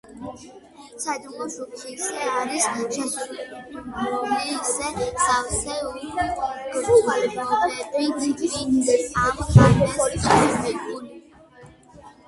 საიდუმლო 1.01 1.45
შუქითისე 1.55 2.23
არის 2.35 2.65
შესუდრული 2.93 4.39
ისე 4.53 4.87
სავსე 5.25 5.77
უხვ 5.91 6.41
გრძნობებით 6.79 8.27
ვით 8.41 9.07
ამ 9.29 9.47
ღამეს 9.53 10.03
ჩემი 10.27 10.75
გული 10.89 11.17